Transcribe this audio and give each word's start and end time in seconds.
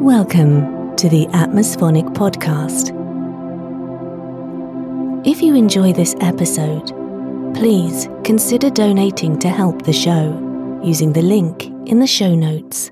Welcome 0.00 0.96
to 0.96 1.10
the 1.10 1.26
Atmosphonic 1.34 2.06
Podcast. 2.06 2.88
If 5.26 5.42
you 5.42 5.54
enjoy 5.54 5.92
this 5.92 6.14
episode, 6.22 6.86
please 7.54 8.08
consider 8.24 8.70
donating 8.70 9.38
to 9.40 9.50
help 9.50 9.82
the 9.82 9.92
show 9.92 10.80
using 10.82 11.12
the 11.12 11.20
link 11.20 11.66
in 11.86 11.98
the 11.98 12.06
show 12.06 12.34
notes. 12.34 12.90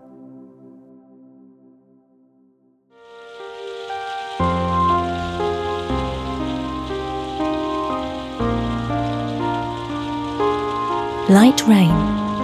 Light 11.31 11.67
rain 11.67 11.89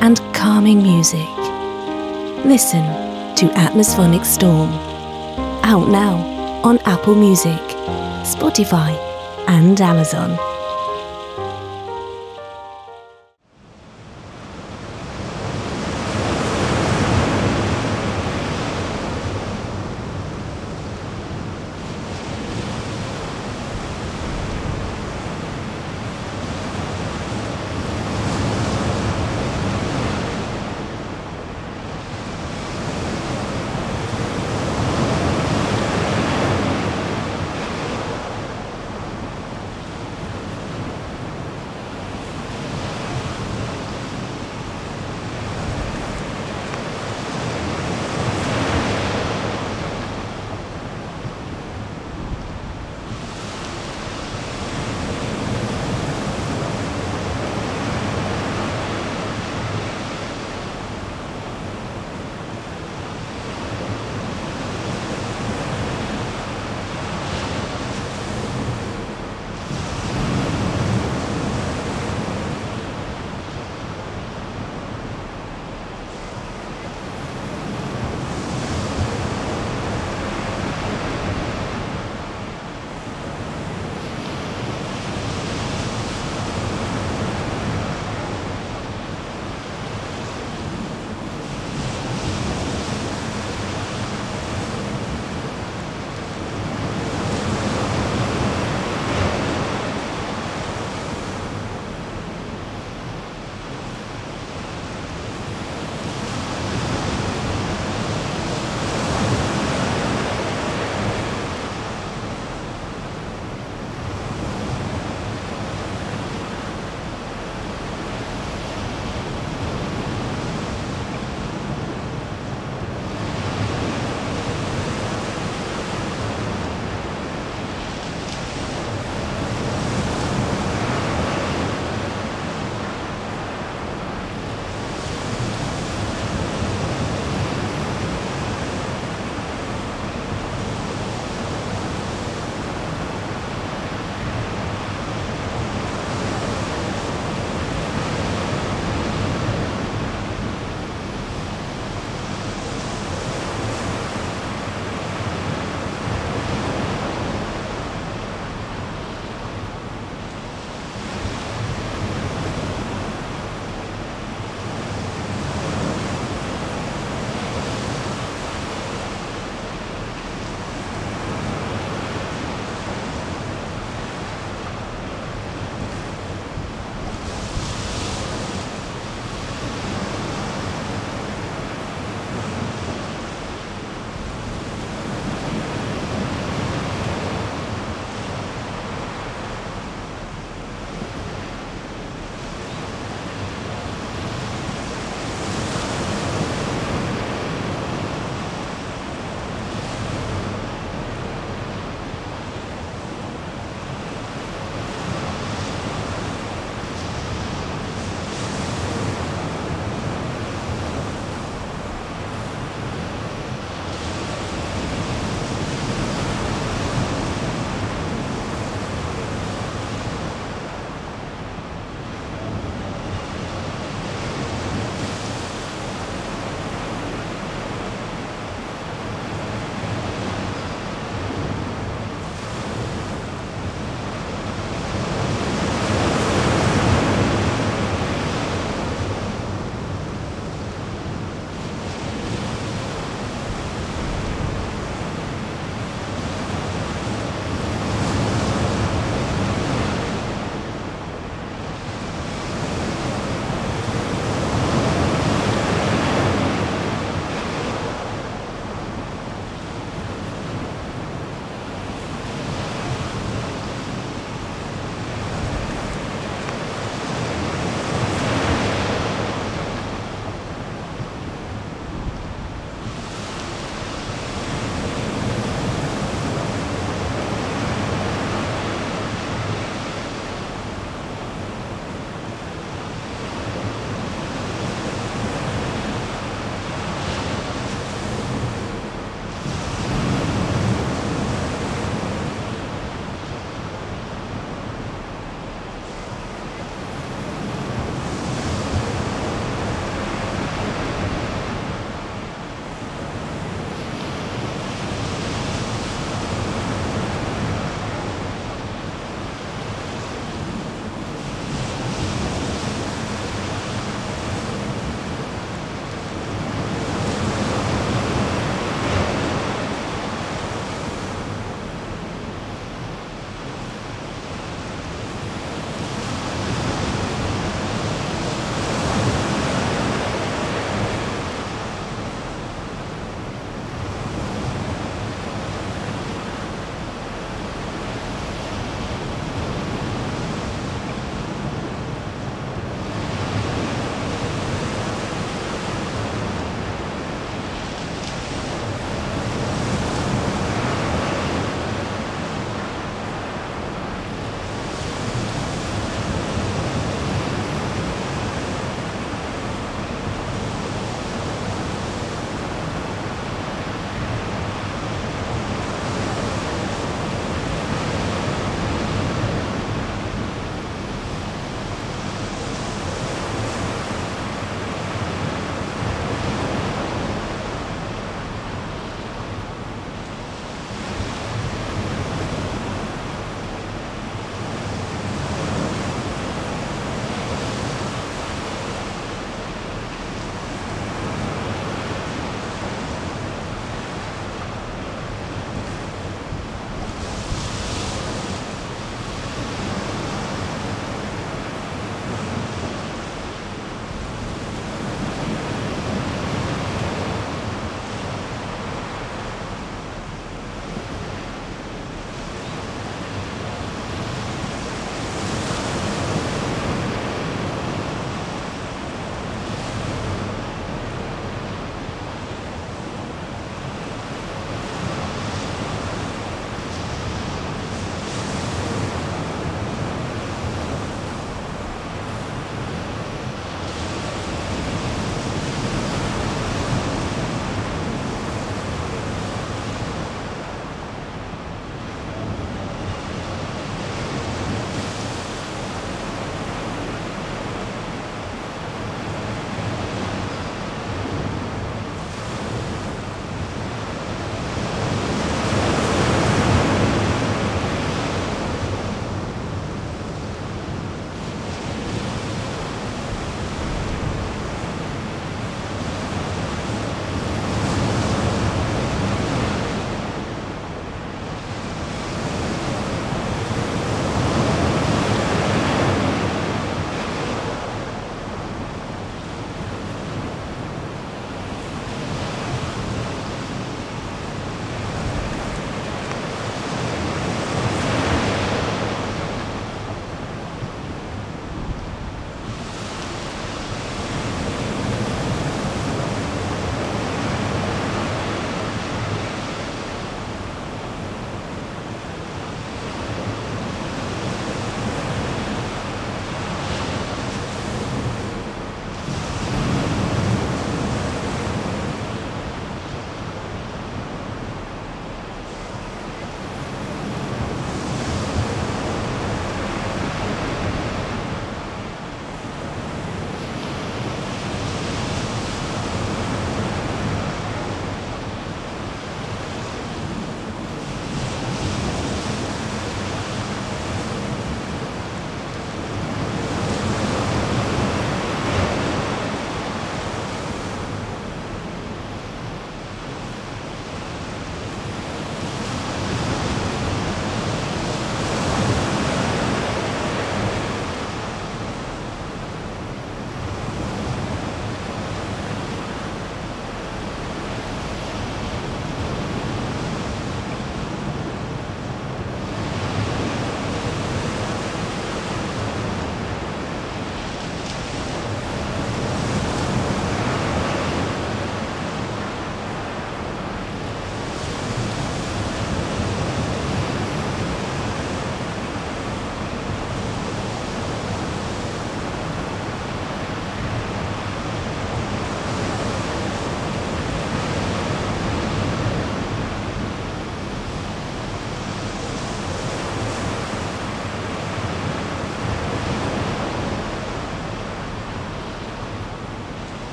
and 0.00 0.18
calming 0.32 0.82
music. 0.82 1.28
Listen 2.46 3.05
to 3.36 3.52
Atmosphonic 3.52 4.24
Storm. 4.24 4.70
Out 5.62 5.90
now 5.90 6.16
on 6.64 6.78
Apple 6.86 7.14
Music, 7.14 7.60
Spotify, 8.24 8.96
and 9.46 9.78
Amazon. 9.78 10.55